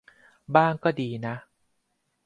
[0.55, 1.35] บ้างก็ดีนะ